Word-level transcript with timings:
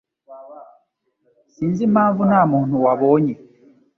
Sinzi 1.53 1.81
impamvu 1.89 2.21
ntamuntu 2.29 2.75
wabonye 2.85 3.33